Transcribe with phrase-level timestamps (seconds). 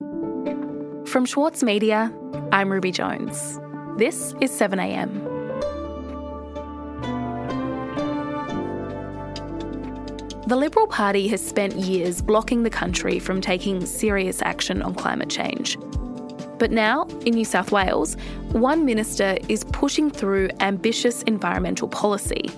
[0.00, 2.12] From Schwartz Media,
[2.52, 3.58] I'm Ruby Jones.
[3.96, 5.08] This is 7am.
[10.46, 15.30] The Liberal Party has spent years blocking the country from taking serious action on climate
[15.30, 15.76] change.
[16.58, 18.16] But now, in New South Wales,
[18.52, 22.50] one minister is pushing through ambitious environmental policy.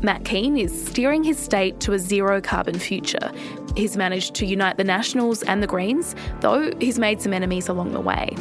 [0.00, 3.32] Matt Kean is steering his state to a zero carbon future.
[3.78, 7.92] He's managed to unite the Nationals and the Greens, though he's made some enemies along
[7.92, 8.34] the way.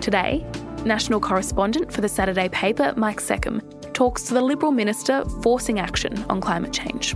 [0.00, 0.46] Today,
[0.86, 3.60] national correspondent for the Saturday paper, Mike Seccombe,
[3.92, 7.14] talks to the Liberal minister forcing action on climate change.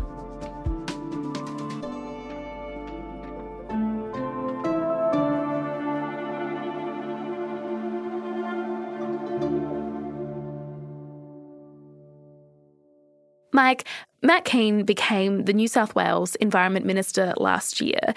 [13.54, 13.86] Mike,
[14.22, 18.14] Matt Kean became the New South Wales Environment Minister last year.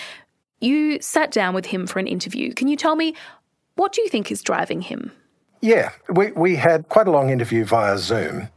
[0.61, 2.53] You sat down with him for an interview.
[2.53, 3.15] Can you tell me
[3.75, 5.11] what do you think is driving him?
[5.61, 8.49] Yeah, we, we had quite a long interview via Zoom,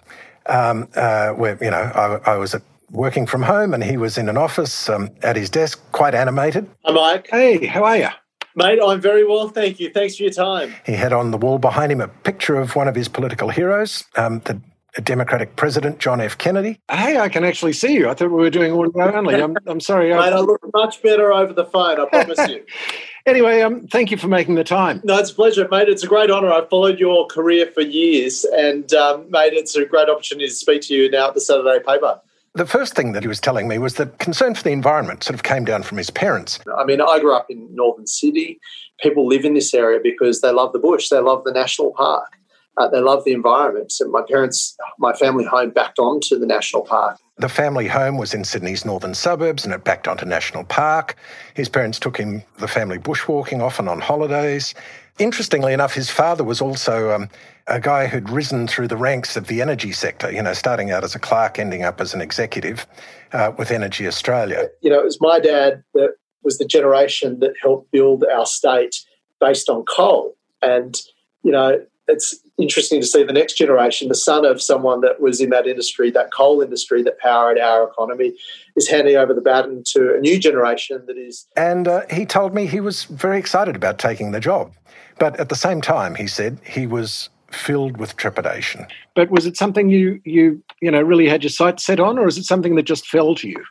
[0.46, 4.18] um, uh, where you know I, I was at, working from home and he was
[4.18, 6.68] in an office um, at his desk, quite animated.
[6.84, 7.28] Hi, Mike.
[7.30, 8.08] Hey, how are you?
[8.54, 9.90] Mate, I'm very well, thank you.
[9.90, 10.74] Thanks for your time.
[10.84, 14.04] He had on the wall behind him a picture of one of his political heroes,
[14.16, 14.60] um, the
[15.02, 16.36] Democratic President John F.
[16.38, 16.80] Kennedy.
[16.90, 18.08] Hey, I can actually see you.
[18.08, 19.34] I thought we were doing audio only.
[19.34, 20.10] I'm, I'm sorry.
[20.10, 22.64] Mate, I look much better over the phone, I promise you.
[23.26, 25.00] anyway, um, thank you for making the time.
[25.04, 25.88] No, it's a pleasure, mate.
[25.88, 26.50] It's a great honour.
[26.50, 30.82] I've followed your career for years, and um, mate, it's a great opportunity to speak
[30.82, 32.20] to you now at the Saturday paper.
[32.54, 35.34] The first thing that he was telling me was that concern for the environment sort
[35.34, 36.58] of came down from his parents.
[36.76, 38.58] I mean, I grew up in Northern Sydney.
[39.00, 42.37] People live in this area because they love the bush, they love the national park.
[42.78, 43.90] Uh, they love the environment.
[43.90, 47.18] So my parents, my family home backed onto the national park.
[47.36, 51.16] The family home was in Sydney's northern suburbs and it backed onto National Park.
[51.54, 54.74] His parents took him the family bushwalking often on holidays.
[55.18, 57.28] Interestingly enough, his father was also um,
[57.66, 61.02] a guy who'd risen through the ranks of the energy sector, you know, starting out
[61.02, 62.86] as a clerk, ending up as an executive
[63.32, 64.68] uh, with Energy Australia.
[64.80, 68.96] You know, it was my dad that was the generation that helped build our state
[69.40, 70.36] based on coal.
[70.62, 70.96] And,
[71.42, 75.40] you know, it's interesting to see the next generation, the son of someone that was
[75.40, 78.34] in that industry, that coal industry that powered our economy,
[78.76, 81.46] is handing over the baton to a new generation that is.
[81.56, 84.72] And uh, he told me he was very excited about taking the job.
[85.18, 88.86] But at the same time, he said he was filled with trepidation.
[89.14, 92.28] But was it something you you you know really had your sights set on, or
[92.28, 93.64] is it something that just fell to you?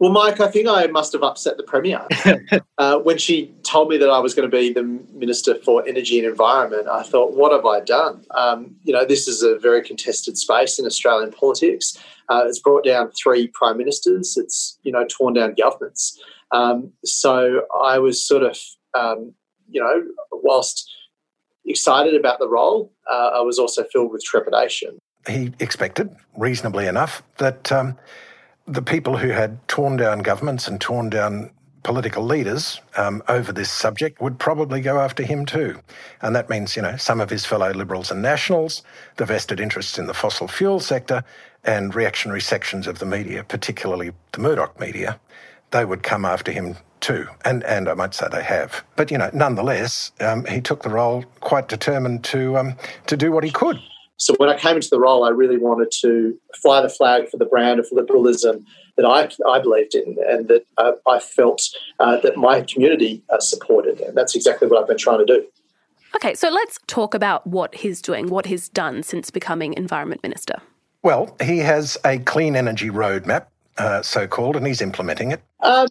[0.00, 2.06] Well, Mike, I think I must have upset the Premier.
[2.78, 6.18] uh, when she told me that I was going to be the Minister for Energy
[6.18, 8.24] and Environment, I thought, what have I done?
[8.32, 11.96] Um, you know, this is a very contested space in Australian politics.
[12.28, 16.18] Uh, it's brought down three prime ministers, it's, you know, torn down governments.
[16.50, 18.58] Um, so I was sort of,
[18.98, 19.34] um,
[19.68, 20.90] you know, whilst
[21.66, 24.98] excited about the role, uh, I was also filled with trepidation.
[25.26, 27.96] He expected, reasonably enough, that um,
[28.66, 31.50] the people who had torn down governments and torn down
[31.82, 35.78] political leaders um, over this subject would probably go after him too.
[36.22, 38.82] And that means, you know, some of his fellow Liberals and Nationals,
[39.16, 41.22] the vested interests in the fossil fuel sector,
[41.64, 45.20] and reactionary sections of the media, particularly the Murdoch media,
[45.70, 47.26] they would come after him too.
[47.44, 48.82] And, and I might say they have.
[48.96, 52.76] But, you know, nonetheless, um, he took the role quite determined to, um,
[53.06, 53.78] to do what he could.
[54.16, 57.36] So when I came into the role, I really wanted to fly the flag for
[57.36, 58.64] the brand of liberalism
[58.96, 61.62] that I, I believed in and that uh, I felt
[61.98, 64.00] uh, that my community uh, supported.
[64.00, 65.44] And that's exactly what I've been trying to do.
[66.14, 70.60] Okay, so let's talk about what he's doing, what he's done since becoming Environment Minister.
[71.02, 73.46] Well, he has a clean energy roadmap,
[73.78, 75.42] uh, so called, and he's implementing it.
[75.60, 75.88] Um,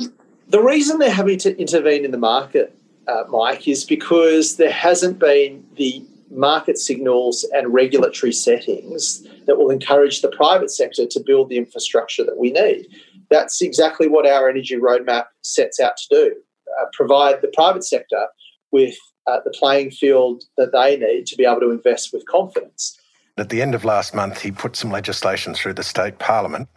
[0.47, 2.75] the reason they're having to intervene in the market,
[3.07, 9.69] uh, Mike, is because there hasn't been the market signals and regulatory settings that will
[9.69, 12.87] encourage the private sector to build the infrastructure that we need.
[13.29, 16.35] That's exactly what our energy roadmap sets out to do
[16.79, 18.27] uh, provide the private sector
[18.71, 18.95] with
[19.27, 22.99] uh, the playing field that they need to be able to invest with confidence.
[23.37, 26.67] At the end of last month, he put some legislation through the state parliament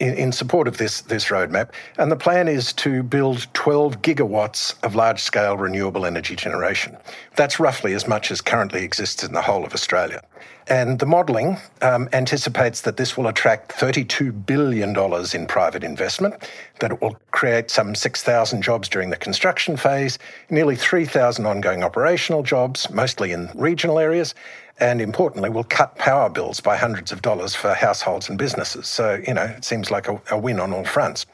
[0.00, 1.70] in, in support of this, this roadmap.
[1.98, 6.96] And the plan is to build 12 gigawatts of large scale renewable energy generation.
[7.36, 10.22] That's roughly as much as currently exists in the whole of Australia.
[10.68, 14.96] And the modelling um, anticipates that this will attract $32 billion
[15.34, 16.48] in private investment,
[16.78, 20.18] that it will create some 6,000 jobs during the construction phase,
[20.48, 24.34] nearly 3,000 ongoing operational jobs, mostly in regional areas,
[24.80, 28.88] and importantly, will cut power bills by hundreds of dollars for households and businesses.
[28.88, 31.26] So, you know, it seems like a, a win on all fronts.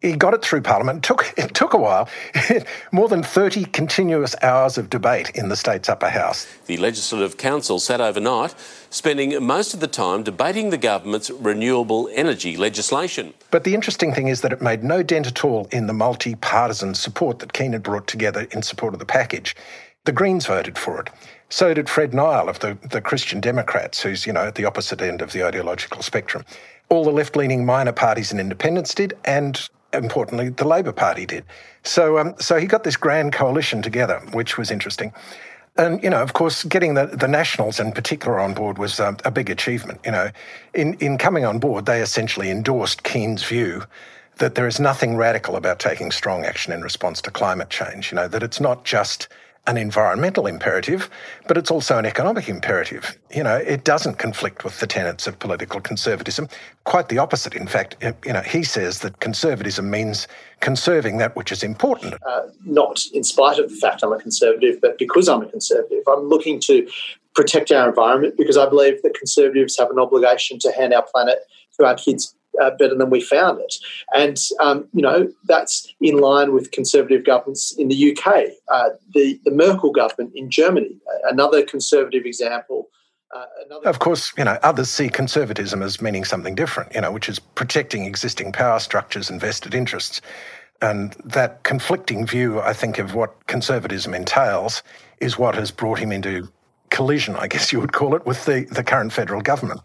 [0.00, 0.98] he got it through Parliament.
[0.98, 2.08] It took, it took a while.
[2.92, 6.46] More than 30 continuous hours of debate in the state's upper house.
[6.66, 8.54] The Legislative Council sat overnight,
[8.90, 13.32] spending most of the time debating the government's renewable energy legislation.
[13.52, 16.34] But the interesting thing is that it made no dent at all in the multi
[16.34, 19.54] partisan support that Kean had brought together in support of the package.
[20.04, 21.10] The Greens voted for it.
[21.48, 25.00] So did Fred Nile of the, the Christian Democrats, who's, you know, at the opposite
[25.00, 26.44] end of the ideological spectrum.
[26.88, 31.44] All the left leaning minor parties and independents did, and importantly, the Labor Party did.
[31.84, 35.12] So, um, so he got this grand coalition together, which was interesting.
[35.76, 39.18] And, you know, of course, getting the, the Nationals in particular on board was um,
[39.24, 40.00] a big achievement.
[40.04, 40.30] You know,
[40.74, 43.84] in, in coming on board, they essentially endorsed Kean's view
[44.38, 48.10] that there is nothing radical about taking strong action in response to climate change.
[48.10, 49.28] You know, that it's not just
[49.66, 51.08] an environmental imperative,
[51.46, 53.16] but it's also an economic imperative.
[53.32, 56.48] You know, it doesn't conflict with the tenets of political conservatism.
[56.84, 57.96] Quite the opposite, in fact.
[58.24, 60.26] You know, he says that conservatism means
[60.60, 62.14] conserving that which is important.
[62.26, 66.02] Uh, not in spite of the fact I'm a conservative, but because I'm a conservative.
[66.08, 66.88] I'm looking to
[67.34, 71.38] protect our environment because I believe that conservatives have an obligation to hand our planet
[71.78, 73.74] to our kids uh, better than we found it.
[74.14, 78.44] And, um, you know, that's in line with conservative governments in the UK.
[78.72, 82.88] Uh, the, the Merkel government in Germany, another conservative example.
[83.34, 83.46] Uh,
[83.86, 87.38] of course, you know, others see conservatism as meaning something different, you know, which is
[87.38, 90.20] protecting existing power structures and vested interests.
[90.82, 94.82] And that conflicting view, I think, of what conservatism entails
[95.20, 96.48] is what has brought him into
[96.90, 99.80] collision, I guess you would call it, with the, the current federal government.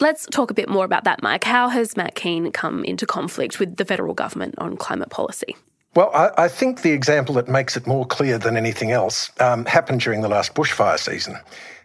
[0.00, 1.44] Let's talk a bit more about that, Mike.
[1.44, 5.56] How has Matt Kean come into conflict with the federal government on climate policy?
[5.96, 9.64] Well, I, I think the example that makes it more clear than anything else um,
[9.64, 11.36] happened during the last bushfire season.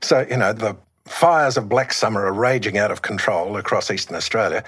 [0.01, 0.75] So, you know, the
[1.05, 4.63] fires of Black Summer are raging out of control across eastern Australia.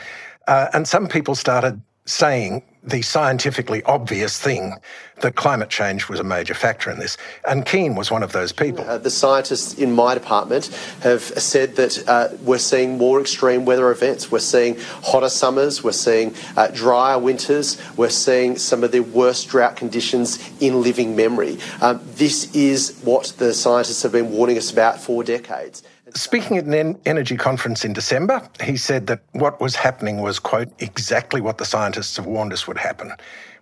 [0.48, 4.76] Uh, and some people started saying the scientifically obvious thing
[5.22, 7.18] that climate change was a major factor in this.
[7.48, 8.84] And Kean was one of those people.
[8.88, 10.68] Uh, the scientists in my department
[11.02, 14.30] have said that uh, we're seeing more extreme weather events.
[14.30, 19.48] We're seeing hotter summers, we're seeing uh, drier winters, we're seeing some of the worst
[19.48, 21.58] drought conditions in living memory.
[21.82, 25.82] Um, this is what the scientists have been warning us about for decades.
[26.14, 30.70] Speaking at an energy conference in December, he said that what was happening was, quote,
[30.80, 33.12] exactly what the scientists have warned us would happen,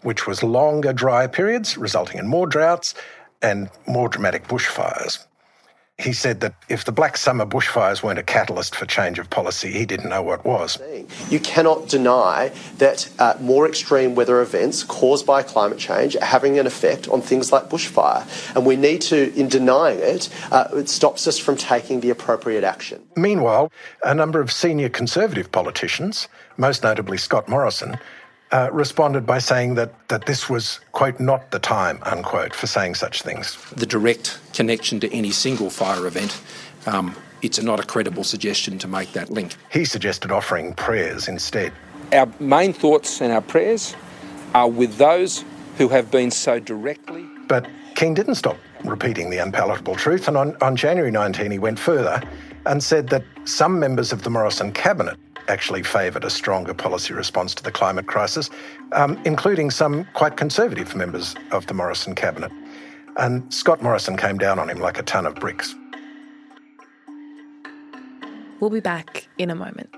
[0.02, 2.96] which was longer dry periods resulting in more droughts
[3.42, 5.26] and more dramatic bushfires
[6.04, 9.72] he said that if the Black Summer bushfires weren't a catalyst for change of policy,
[9.72, 10.78] he didn't know what was.
[11.30, 16.60] You cannot deny that uh, more extreme weather events caused by climate change are having
[16.60, 18.26] an effect on things like bushfire.
[18.56, 22.64] And we need to, in denying it, uh, it stops us from taking the appropriate
[22.64, 23.02] action.
[23.16, 23.72] Meanwhile,
[24.04, 26.28] a number of senior Conservative politicians,
[26.58, 27.98] most notably Scott Morrison,
[28.54, 32.94] uh, responded by saying that, that this was, quote, not the time, unquote, for saying
[32.94, 33.58] such things.
[33.72, 36.40] The direct connection to any single fire event,
[36.86, 39.56] um, it's not a credible suggestion to make that link.
[39.72, 41.74] He suggested offering prayers instead.
[42.14, 43.96] Our main thoughts and our prayers
[44.54, 45.44] are with those
[45.80, 47.26] who have been so directly.
[47.48, 51.80] But Kean didn't stop repeating the unpalatable truth, and on, on January 19 he went
[51.80, 52.22] further
[52.68, 55.18] and said that some members of the Morrison cabinet
[55.48, 58.50] actually favoured a stronger policy response to the climate crisis,
[58.92, 62.52] um, including some quite conservative members of the Morrison cabinet.
[63.18, 65.76] And Scott Morrison came down on him like a ton of bricks.
[68.60, 69.90] We'll be back in a moment.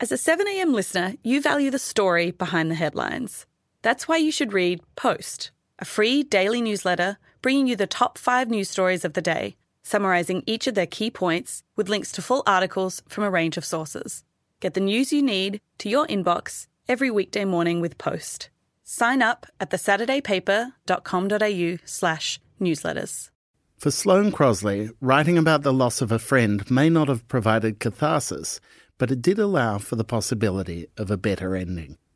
[0.00, 3.46] As a 7am listener, you value the story behind the headlines.
[3.82, 8.48] That's why you should read Post, a free daily newsletter bringing you the top five
[8.48, 12.42] news stories of the day summarising each of their key points with links to full
[12.46, 14.24] articles from a range of sources.
[14.60, 18.50] Get the news you need to your inbox every weekday morning with Post.
[18.84, 23.30] Sign up at thesaturdaypaper.com.au slash newsletters.
[23.78, 28.60] For Sloane Crosley, writing about the loss of a friend may not have provided catharsis,
[28.98, 31.98] but it did allow for the possibility of a better ending.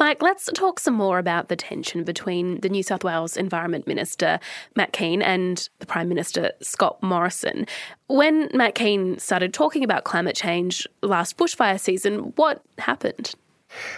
[0.00, 4.40] Mike, let's talk some more about the tension between the New South Wales Environment Minister,
[4.74, 7.66] Matt Kean, and the Prime Minister, Scott Morrison.
[8.06, 13.34] When Matt Kean started talking about climate change last bushfire season, what happened?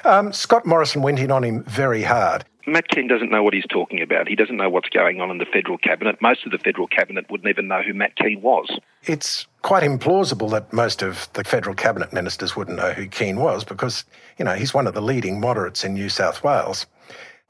[0.04, 2.44] Um, Scott Morrison went in on him very hard.
[2.66, 4.28] Matt Kean doesn't know what he's talking about.
[4.28, 6.20] He doesn't know what's going on in the federal cabinet.
[6.20, 8.78] Most of the federal cabinet wouldn't even know who Matt Kean was.
[9.04, 13.64] It's quite implausible that most of the federal cabinet ministers wouldn't know who Kean was
[13.64, 14.04] because,
[14.38, 16.86] you know, he's one of the leading moderates in New South Wales.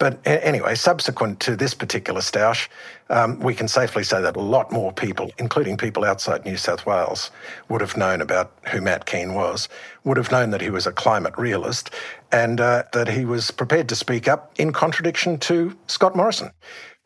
[0.02, 2.66] But anyway, subsequent to this particular stoush,
[3.08, 6.84] um, we can safely say that a lot more people, including people outside New South
[6.84, 7.30] Wales,
[7.68, 9.68] would have known about who Matt Kean was,
[10.02, 11.90] would have known that he was a climate realist,
[12.32, 16.50] and uh, that he was prepared to speak up in contradiction to Scott Morrison.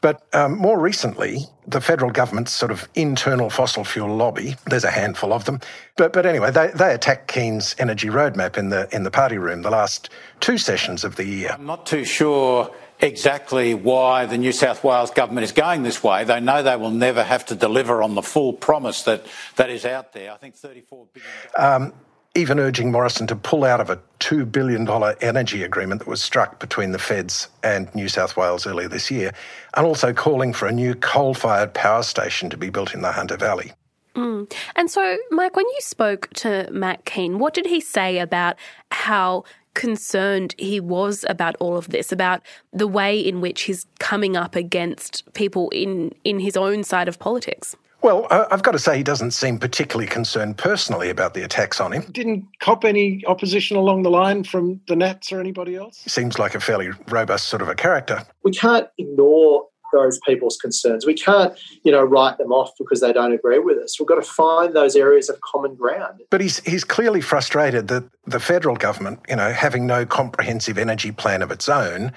[0.00, 4.90] But um, more recently, the federal government's sort of internal fossil fuel lobby, there's a
[4.90, 5.60] handful of them,
[5.98, 9.60] but, but anyway, they, they attacked Kean's energy roadmap in the, in the party room
[9.60, 10.08] the last
[10.40, 11.50] two sessions of the year.
[11.52, 16.24] I'm not too sure exactly why the New South Wales government is going this way.
[16.24, 19.26] They know they will never have to deliver on the full promise that,
[19.56, 20.32] that is out there.
[20.32, 21.30] I think $34 billion.
[21.58, 21.92] Um,
[22.36, 24.86] even urging Morrison to pull out of a $2 billion
[25.20, 29.32] energy agreement that was struck between the feds and New South Wales earlier this year,
[29.74, 33.12] and also calling for a new coal fired power station to be built in the
[33.12, 33.72] Hunter Valley.
[34.14, 34.50] Mm.
[34.74, 38.56] And so, Mike, when you spoke to Matt Kean, what did he say about
[38.90, 39.44] how
[39.76, 42.42] concerned he was about all of this, about
[42.72, 47.20] the way in which he's coming up against people in, in his own side of
[47.20, 47.76] politics?
[48.02, 51.92] Well, I've got to say, he doesn't seem particularly concerned personally about the attacks on
[51.92, 52.02] him.
[52.12, 56.04] Didn't cop any opposition along the line from the Nats or anybody else?
[56.06, 58.22] Seems like a fairly robust sort of a character.
[58.44, 59.66] We can't ignore
[59.96, 61.06] those people's concerns.
[61.06, 63.98] We can't, you know, write them off because they don't agree with us.
[63.98, 66.20] We've got to find those areas of common ground.
[66.30, 71.12] But he's he's clearly frustrated that the federal government, you know, having no comprehensive energy
[71.12, 72.12] plan of its own,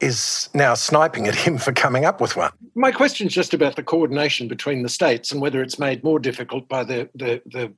[0.00, 2.52] is now sniping at him for coming up with one.
[2.74, 6.18] My question is just about the coordination between the states and whether it's made more
[6.18, 7.72] difficult by the the, the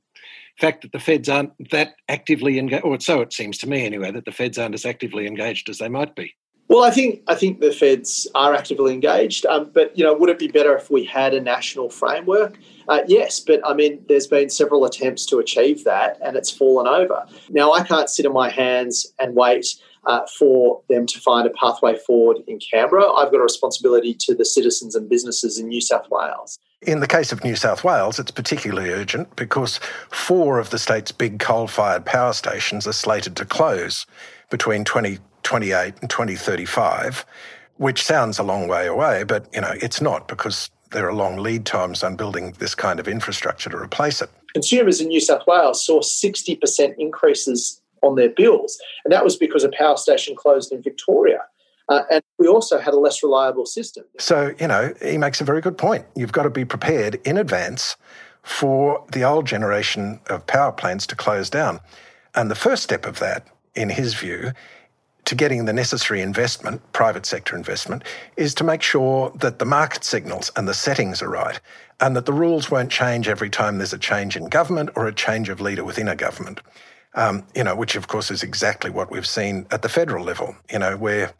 [0.59, 4.11] fact that the feds aren't that actively engaged, or so it seems to me anyway,
[4.11, 6.35] that the feds aren't as actively engaged as they might be.
[6.73, 10.29] Well, I think I think the feds are actively engaged, um, but you know, would
[10.29, 12.57] it be better if we had a national framework?
[12.89, 16.87] Uh, yes, but I mean, there's been several attempts to achieve that, and it's fallen
[16.87, 17.27] over.
[17.51, 19.67] Now, I can't sit on my hands and wait
[20.07, 23.07] uh, for them to find a pathway forward in Canberra.
[23.07, 26.57] I've got a responsibility to the citizens and businesses in New South Wales.
[26.81, 31.11] In the case of New South Wales, it's particularly urgent because four of the state's
[31.11, 34.07] big coal fired power stations are slated to close
[34.49, 35.19] between 20
[35.53, 37.25] 2028 and 2035,
[37.77, 41.37] which sounds a long way away, but you know it's not because there are long
[41.37, 44.29] lead times on building this kind of infrastructure to replace it.
[44.53, 49.63] Consumers in New South Wales saw 60% increases on their bills, and that was because
[49.63, 51.39] a power station closed in Victoria.
[51.89, 54.05] Uh, and we also had a less reliable system.
[54.17, 56.05] So, you know, he makes a very good point.
[56.15, 57.97] You've got to be prepared in advance
[58.41, 61.79] for the old generation of power plants to close down.
[62.33, 64.53] And the first step of that, in his view,
[65.25, 68.03] to getting the necessary investment, private sector investment,
[68.37, 71.59] is to make sure that the market signals and the settings are right
[71.99, 75.13] and that the rules won't change every time there's a change in government or a
[75.13, 76.59] change of leader within a government.
[77.15, 80.55] Um, you know, which of course is exactly what we've seen at the federal level,
[80.71, 81.31] you know, where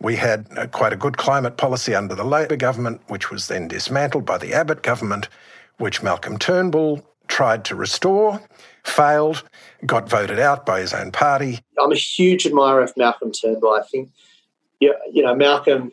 [0.00, 3.68] we had uh, quite a good climate policy under the Labor government, which was then
[3.68, 5.28] dismantled by the Abbott government,
[5.76, 8.40] which Malcolm Turnbull tried to restore
[8.88, 9.44] failed,
[9.86, 11.60] got voted out by his own party.
[11.80, 13.74] I'm a huge admirer of Malcolm Turnbull.
[13.74, 14.10] I think,
[14.80, 15.92] you know, Malcolm,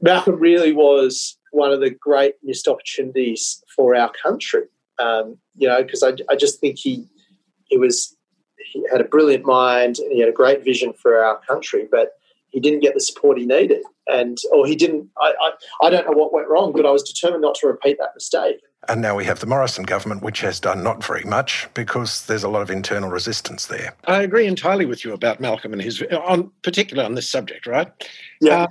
[0.00, 4.64] Malcolm really was one of the great missed opportunities for our country.
[4.98, 7.06] Um, you know, because I, I just think he
[7.64, 8.16] he was
[8.72, 12.12] he had a brilliant mind and he had a great vision for our country, but
[12.50, 15.08] he didn't get the support he needed, and or he didn't.
[15.20, 17.98] I, I, I don't know what went wrong, but I was determined not to repeat
[17.98, 18.60] that mistake.
[18.88, 22.44] And now we have the Morrison government, which has done not very much because there's
[22.44, 23.94] a lot of internal resistance there.
[24.06, 27.90] I agree entirely with you about Malcolm and his, on particularly on this subject, right?
[28.40, 28.62] Yeah.
[28.62, 28.66] Uh,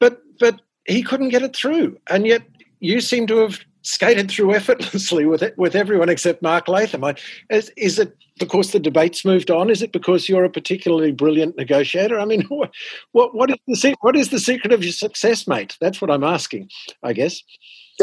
[0.00, 2.42] but but he couldn't get it through, and yet
[2.80, 7.04] you seem to have skated through effortlessly with it with everyone except Mark Latham.
[7.04, 7.14] I,
[7.50, 9.70] is, is, it because the debates moved on?
[9.70, 12.18] Is it because you're a particularly brilliant negotiator?
[12.18, 12.72] I mean, what
[13.12, 15.76] what, what is the what is the secret of your success, mate?
[15.80, 16.70] That's what I'm asking.
[17.02, 17.42] I guess.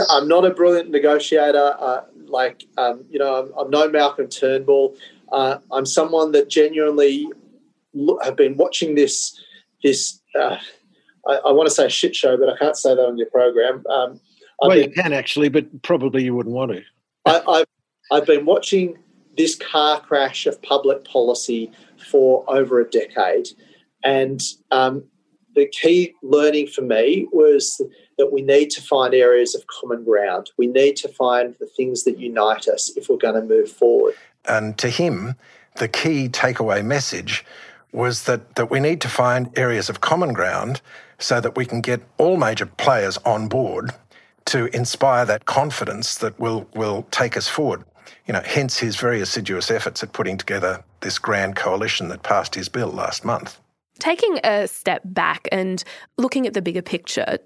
[0.09, 1.75] I'm not a brilliant negotiator.
[1.79, 4.95] Uh, like, um, you know, I'm, I'm, no Malcolm Turnbull.
[5.31, 7.27] Uh, I'm someone that genuinely
[8.23, 9.39] have been watching this.
[9.83, 10.57] This uh,
[11.27, 13.83] I, I, want to say shit show, but I can't say that on your program.
[13.87, 14.19] Um,
[14.59, 16.81] well, been, you can actually, but probably you wouldn't want to.
[17.25, 17.65] I, I've,
[18.11, 18.97] I've been watching
[19.37, 21.71] this car crash of public policy
[22.09, 23.47] for over a decade,
[24.03, 25.03] and um,
[25.55, 27.81] the key learning for me was
[28.17, 30.51] that we need to find areas of common ground.
[30.57, 34.15] We need to find the things that unite us if we're going to move forward.
[34.45, 35.35] And to him,
[35.77, 37.45] the key takeaway message
[37.91, 40.81] was that, that we need to find areas of common ground
[41.19, 43.91] so that we can get all major players on board
[44.45, 47.83] to inspire that confidence that will, will take us forward.
[48.27, 52.55] You know, hence his very assiduous efforts at putting together this grand coalition that passed
[52.55, 53.59] his bill last month.
[53.99, 55.83] Taking a step back and
[56.17, 57.37] looking at the bigger picture,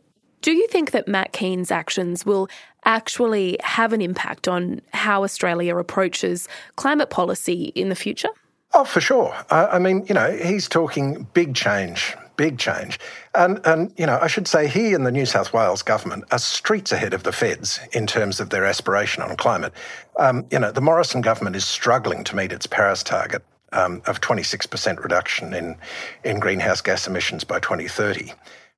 [0.41, 2.47] do you think that Matt Kean's actions will
[2.85, 8.29] actually have an impact on how Australia approaches climate policy in the future?
[8.73, 9.35] Oh, for sure.
[9.49, 12.99] I mean, you know, he's talking big change, big change.
[13.35, 16.39] And, and, you know, I should say he and the New South Wales government are
[16.39, 19.73] streets ahead of the feds in terms of their aspiration on climate.
[20.17, 24.21] Um, you know, the Morrison government is struggling to meet its Paris target um, of
[24.21, 25.75] 26% reduction in,
[26.23, 28.31] in greenhouse gas emissions by 2030.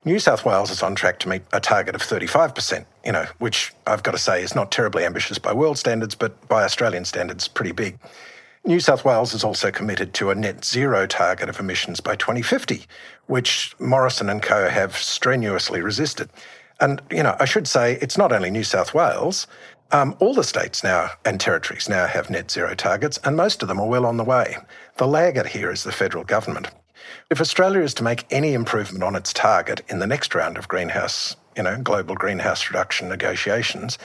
[0.06, 3.74] New South Wales is on track to meet a target of 35%, you know, which
[3.86, 7.50] I've got to say is not terribly ambitious by world standards, but by Australian standards,
[7.50, 8.00] pretty big.
[8.70, 12.86] New South Wales is also committed to a net zero target of emissions by 2050,
[13.26, 16.30] which Morrison and co have strenuously resisted.
[16.80, 19.48] And, you know, I should say it's not only New South Wales,
[19.92, 23.68] um, all the states now and territories now have net zero targets, and most of
[23.68, 24.56] them are well on the way.
[24.98, 26.68] The laggard here is the federal government.
[27.32, 30.68] If Australia is to make any improvement on its target in the next round of
[30.68, 33.98] greenhouse, you know, global greenhouse reduction negotiations,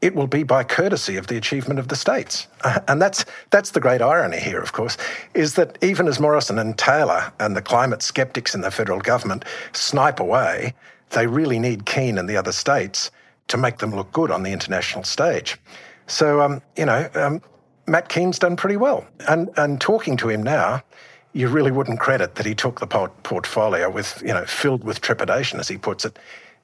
[0.00, 2.46] it will be by courtesy of the achievement of the states.
[2.62, 4.96] Uh, and that's, that's the great irony here, of course,
[5.34, 9.44] is that even as Morrison and Taylor and the climate skeptics in the federal government
[9.72, 10.74] snipe away,
[11.10, 13.10] they really need Kean and the other states
[13.48, 15.56] to make them look good on the international stage.
[16.06, 17.42] So, um, you know, um,
[17.86, 19.06] Matt Kean's done pretty well.
[19.26, 20.82] And, and talking to him now,
[21.32, 25.60] you really wouldn't credit that he took the portfolio with, you know, filled with trepidation,
[25.60, 26.18] as he puts it.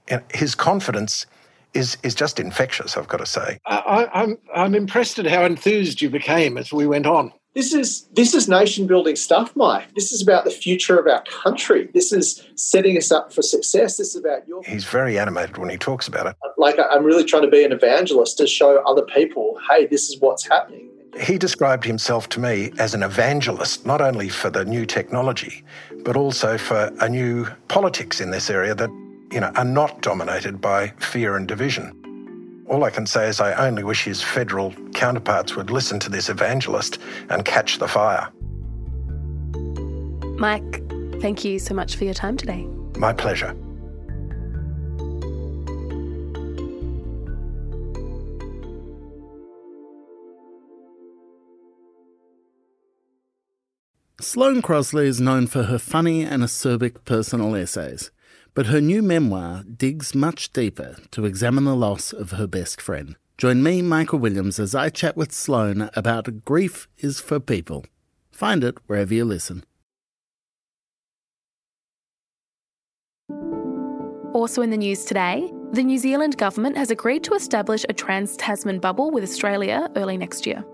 [0.09, 1.27] And his confidence
[1.75, 2.97] is is just infectious.
[2.97, 3.59] I've got to say.
[3.67, 7.33] I, I'm I'm impressed at how enthused you became as we went on.
[7.55, 9.95] This is this is nation building stuff, Mike.
[9.95, 11.89] This is about the future of our country.
[11.95, 13.97] This is setting us up for success.
[13.97, 14.63] This is about your.
[14.65, 16.37] He's very animated when he talks about it.
[16.59, 20.21] Like I'm really trying to be an evangelist to show other people, hey, this is
[20.21, 20.91] what's happening.
[21.21, 25.63] He described himself to me as an evangelist, not only for the new technology,
[26.03, 28.91] but also for a new politics in this area that
[29.35, 32.65] you know, are not dominated by fear and division.
[32.69, 36.29] All I can say is I only wish his federal counterparts would listen to this
[36.29, 38.31] evangelist and catch the fire.
[40.39, 40.83] Mike,
[41.21, 42.65] thank you so much for your time today.
[42.97, 43.57] My pleasure.
[54.21, 58.11] Sloane Crosley is known for her funny and acerbic personal essays.
[58.55, 63.17] But her new memoir digs much deeper to examine the loss of her best friend.
[63.37, 67.85] Join me, Michael Williams, as I chat with Sloane about Grief is for People.
[68.31, 69.65] Find it wherever you listen.
[74.33, 78.37] Also in the news today, the New Zealand government has agreed to establish a trans
[78.37, 80.65] Tasman bubble with Australia early next year.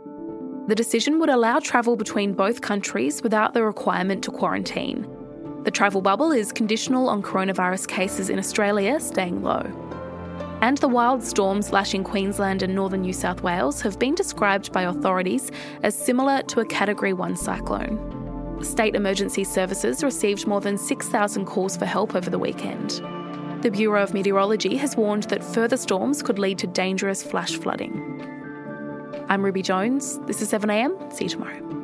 [0.67, 5.07] The decision would allow travel between both countries without the requirement to quarantine.
[5.65, 9.63] The travel bubble is conditional on coronavirus cases in Australia staying low.
[10.63, 14.83] And the wild storms lashing Queensland and northern New South Wales have been described by
[14.83, 15.51] authorities
[15.83, 18.63] as similar to a Category 1 cyclone.
[18.63, 23.03] State emergency services received more than 6,000 calls for help over the weekend.
[23.63, 28.23] The Bureau of Meteorology has warned that further storms could lead to dangerous flash flooding.
[29.29, 30.19] I'm Ruby Jones.
[30.21, 31.13] This is 7am.
[31.13, 31.80] See you tomorrow.